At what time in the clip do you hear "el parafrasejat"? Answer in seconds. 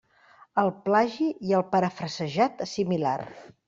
1.59-2.69